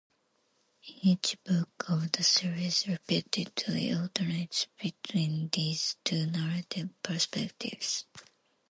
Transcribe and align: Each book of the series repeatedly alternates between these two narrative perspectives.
Each 1.03 1.37
book 1.43 1.85
of 1.87 2.11
the 2.13 2.23
series 2.23 2.87
repeatedly 2.87 3.93
alternates 3.93 4.65
between 4.81 5.49
these 5.53 5.95
two 6.03 6.25
narrative 6.25 6.89
perspectives. 7.03 8.05